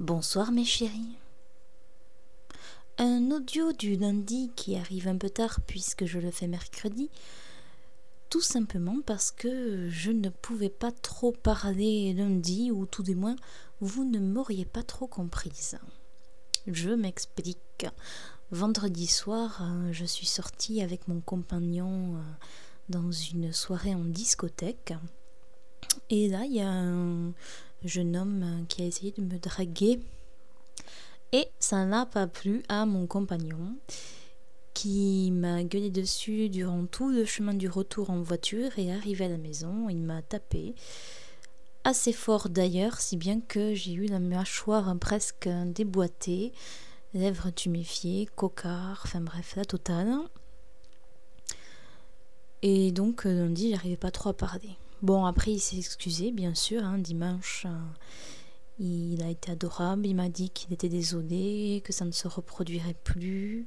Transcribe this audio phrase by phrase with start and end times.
[0.00, 1.16] Bonsoir mes chéris.
[2.98, 7.10] Un audio du lundi qui arrive un peu tard puisque je le fais mercredi,
[8.28, 13.36] tout simplement parce que je ne pouvais pas trop parler lundi ou tout du moins
[13.80, 15.78] vous ne m'auriez pas trop comprise.
[16.66, 17.86] Je m'explique.
[18.50, 22.20] Vendredi soir, je suis sortie avec mon compagnon euh,
[22.88, 24.94] dans une soirée en discothèque.
[26.08, 27.32] Et là, il y a un
[27.84, 30.00] jeune homme qui a essayé de me draguer.
[31.32, 33.76] Et ça n'a pas plu à mon compagnon
[34.74, 39.28] qui m'a gueulé dessus durant tout le chemin du retour en voiture et arrivé à
[39.28, 40.74] la maison, il m'a tapé
[41.84, 46.52] assez fort d'ailleurs, si bien que j'ai eu la mâchoire presque déboîtée,
[47.14, 50.16] lèvres tuméfiées, cocard, enfin bref, la totale.
[52.62, 54.76] Et donc lundi, j'arrivais pas trop à parler.
[55.02, 56.84] Bon, après, il s'est excusé, bien sûr.
[56.84, 57.70] Hein, dimanche, euh,
[58.78, 60.06] il a été adorable.
[60.06, 63.66] Il m'a dit qu'il était désolé, que ça ne se reproduirait plus,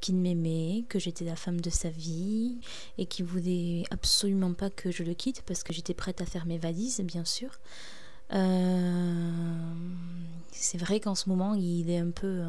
[0.00, 2.58] qu'il m'aimait, que j'étais la femme de sa vie
[2.98, 6.46] et qu'il voulait absolument pas que je le quitte parce que j'étais prête à faire
[6.46, 7.50] mes valises, bien sûr.
[8.32, 9.30] Euh,
[10.50, 12.42] c'est vrai qu'en ce moment, il est un peu.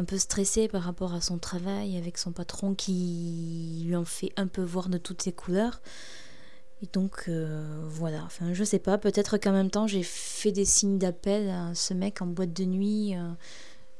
[0.00, 4.32] Un peu stressé par rapport à son travail avec son patron qui lui en fait
[4.36, 5.80] un peu voir de toutes ses couleurs.
[6.82, 10.64] Et donc euh, voilà, enfin je sais pas, peut-être qu'en même temps j'ai fait des
[10.64, 13.30] signes d'appel à ce mec en boîte de nuit euh,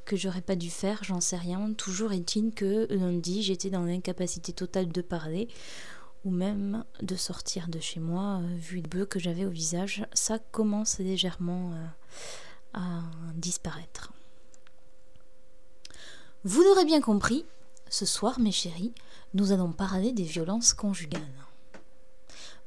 [0.06, 1.74] que j'aurais pas dû faire, j'en sais rien.
[1.74, 5.48] Toujours est-il que lundi j'étais dans l'incapacité totale de parler
[6.24, 10.06] ou même de sortir de chez moi euh, vu le bleu que j'avais au visage.
[10.14, 11.72] Ça commence légèrement
[12.72, 13.02] à
[13.34, 14.14] disparaître.
[16.44, 17.44] Vous l'aurez bien compris,
[17.88, 18.94] ce soir mes chéris,
[19.34, 21.20] nous allons parler des violences conjugales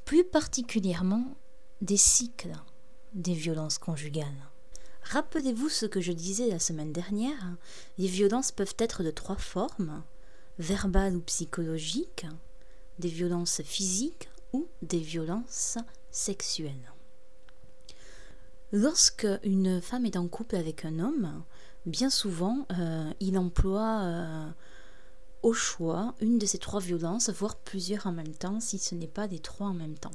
[0.05, 1.35] plus particulièrement
[1.81, 2.53] des cycles
[3.13, 4.49] des violences conjugales.
[5.03, 7.55] Rappelez-vous ce que je disais la semaine dernière,
[7.98, 10.03] les violences peuvent être de trois formes,
[10.58, 12.25] verbales ou psychologiques,
[12.99, 15.77] des violences physiques ou des violences
[16.09, 16.93] sexuelles.
[18.71, 21.43] Lorsque une femme est en couple avec un homme,
[21.86, 24.49] bien souvent, euh, il emploie euh,
[25.42, 29.08] au choix une de ces trois violences, voire plusieurs en même temps, si ce n'est
[29.08, 30.11] pas des trois en même temps.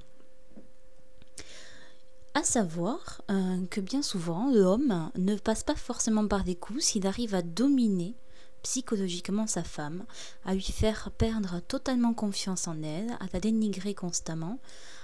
[2.34, 7.07] À savoir euh, que bien souvent, l'homme ne passe pas forcément par des coups s'il
[7.07, 8.15] arrive à dominer
[8.62, 10.05] psychologiquement sa femme,
[10.45, 14.59] à lui faire perdre totalement confiance en elle, à la dénigrer constamment,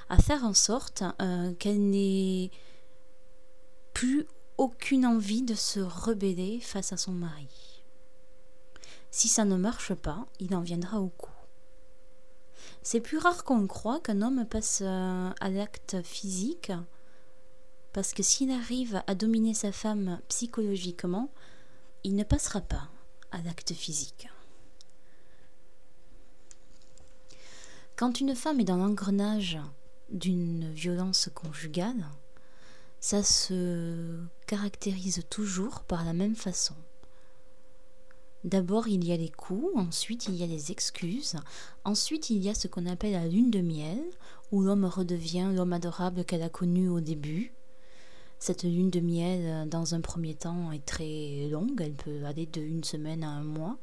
[0.09, 1.05] à faire en sorte
[1.59, 2.51] qu'elle n'ait
[3.95, 4.27] plus
[4.59, 7.83] aucune envie de se rebeller face à son mari.
[9.11, 11.31] Si ça ne marche pas, il en viendra au coup.
[12.83, 16.73] C'est plus rare qu'on croit qu'un homme passe euh, à l'acte physique,
[17.93, 21.31] parce que s'il arrive à dominer sa femme psychologiquement,
[22.03, 22.89] il ne passera pas
[23.31, 24.29] à l'acte physique.
[27.97, 29.59] Quand une femme est dans l'engrenage
[30.11, 32.05] d'une violence conjugale,
[33.05, 34.17] ça se
[34.47, 36.75] caractérise toujours par la même façon.
[38.45, 41.37] D'abord, il y a les coups, ensuite, il y a les excuses,
[41.85, 44.03] ensuite, il y a ce qu'on appelle la lune de miel,
[44.53, 47.53] où l'homme redevient l'homme adorable qu'elle a connu au début.
[48.39, 52.63] Cette lune de miel, dans un premier temps, est très longue, elle peut aller de
[52.63, 53.77] une semaine à un mois.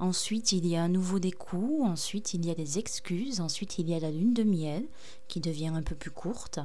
[0.00, 3.78] Ensuite, il y a à nouveau des coups, ensuite, il y a des excuses, ensuite,
[3.78, 4.86] il y a la lune de miel,
[5.28, 6.58] qui devient un peu plus courte.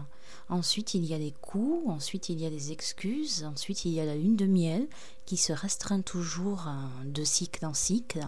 [0.48, 4.00] Ensuite, il y a les coups, ensuite, il y a les excuses, ensuite, il y
[4.00, 4.88] a la lune de miel,
[5.26, 6.70] qui se restreint toujours
[7.04, 8.26] de cycle en cycle,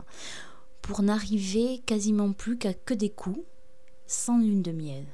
[0.81, 3.45] pour n'arriver quasiment plus qu'à que des coups,
[4.07, 5.05] sans lune de miel.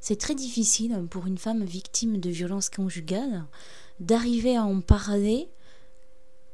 [0.00, 3.46] C'est très difficile pour une femme victime de violences conjugales
[4.00, 5.48] d'arriver à en parler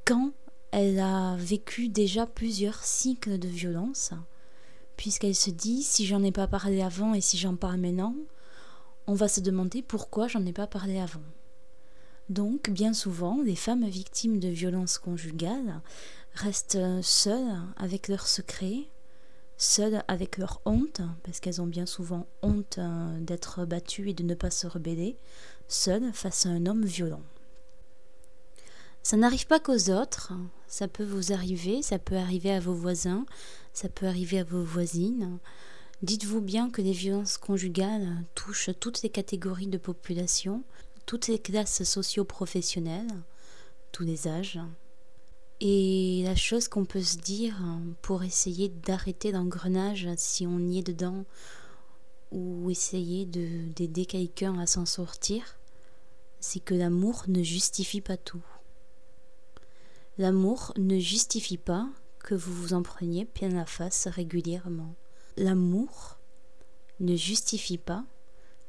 [0.05, 0.33] quand
[0.73, 4.13] elle a vécu déjà plusieurs cycles de violence,
[4.97, 8.15] puisqu'elle se dit si j'en ai pas parlé avant et si j'en parle maintenant,
[9.07, 11.23] on va se demander pourquoi j'en ai pas parlé avant.
[12.29, 15.81] Donc, bien souvent, les femmes victimes de violences conjugales
[16.35, 18.85] restent seules avec leurs secrets,
[19.57, 24.23] seules avec leur honte, parce qu'elles ont bien souvent honte euh, d'être battues et de
[24.23, 25.19] ne pas se rebeller,
[25.67, 27.23] seules face à un homme violent.
[29.03, 30.33] Ça n'arrive pas qu'aux autres,
[30.67, 33.25] ça peut vous arriver, ça peut arriver à vos voisins,
[33.73, 35.39] ça peut arriver à vos voisines.
[36.03, 40.63] Dites-vous bien que les violences conjugales touchent toutes les catégories de population,
[41.07, 43.11] toutes les classes socio-professionnelles,
[43.91, 44.61] tous les âges.
[45.61, 47.57] Et la chose qu'on peut se dire
[48.01, 51.25] pour essayer d'arrêter l'engrenage si on y est dedans
[52.31, 55.59] ou essayer d'aider quelqu'un à s'en sortir,
[56.39, 58.43] c'est que l'amour ne justifie pas tout.
[60.21, 61.89] L'amour ne justifie pas
[62.19, 64.95] que vous vous en preniez plein la face régulièrement.
[65.39, 66.19] L'amour
[67.01, 68.05] ne justifie pas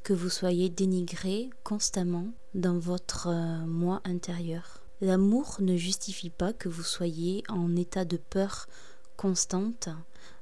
[0.01, 4.81] que vous soyez dénigré constamment dans votre euh, moi intérieur.
[5.01, 8.69] L'amour ne justifie pas que vous soyez en état de peur
[9.17, 9.89] constante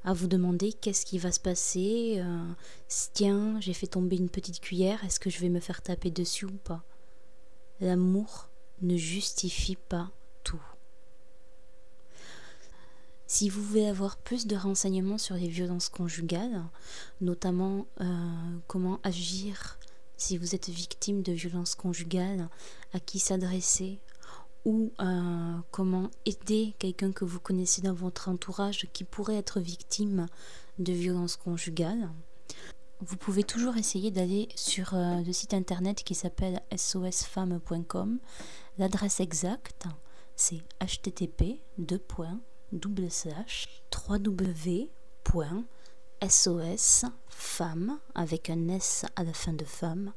[0.04, 2.52] à vous demander qu'est-ce qui va se passer, euh,
[3.14, 6.44] tiens, j'ai fait tomber une petite cuillère, est-ce que je vais me faire taper dessus
[6.44, 6.84] ou pas?
[7.80, 8.48] L'amour
[8.80, 10.12] ne justifie pas
[10.44, 10.62] tout.
[13.32, 16.64] Si vous voulez avoir plus de renseignements sur les violences conjugales,
[17.20, 18.04] notamment euh,
[18.66, 19.78] comment agir
[20.16, 22.48] si vous êtes victime de violences conjugales,
[22.92, 24.00] à qui s'adresser,
[24.64, 30.26] ou euh, comment aider quelqu'un que vous connaissez dans votre entourage qui pourrait être victime
[30.80, 32.10] de violences conjugales,
[32.98, 38.18] vous pouvez toujours essayer d'aller sur euh, le site internet qui s'appelle sosfemme.com.
[38.76, 39.86] L'adresse exacte,
[40.34, 41.60] c'est http
[42.72, 43.58] www.sosfemme
[48.14, 50.10] avec un S à la fin de femme.com.